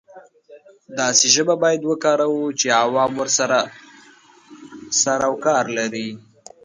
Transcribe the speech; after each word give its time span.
داسې 0.99 1.25
ژبه 1.35 1.55
باید 1.63 1.81
وکاروو 1.89 2.55
چې 2.59 2.67
عوام 2.83 3.11
ورسره 3.21 3.57
سر 5.01 5.19
او 5.29 5.33
کار 5.45 5.63
لري. 5.77 6.09